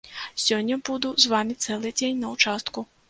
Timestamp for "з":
1.23-1.29